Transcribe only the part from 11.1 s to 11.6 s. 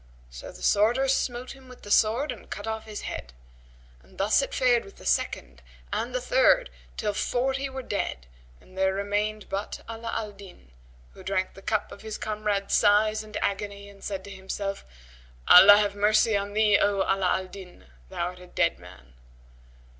who drank